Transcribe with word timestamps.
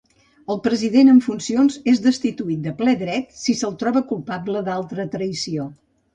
El 0.51 0.59
president 0.67 1.11
en 1.11 1.19
funcions 1.25 1.77
és 1.93 2.01
destituït 2.05 2.63
de 2.65 2.73
ple 2.81 2.97
dret 3.03 3.37
si 3.43 3.57
se'l 3.61 3.77
troba 3.85 4.05
culpable 4.15 4.65
d'alta 4.71 5.07
traïció. 5.19 5.71